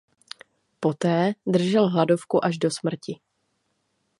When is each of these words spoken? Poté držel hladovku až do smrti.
Poté 0.79 1.33
držel 1.47 1.89
hladovku 1.89 2.45
až 2.45 2.57
do 2.57 2.71
smrti. 2.71 3.19